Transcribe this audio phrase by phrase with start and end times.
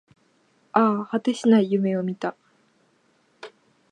[0.73, 2.35] ああ、果てしない夢を見た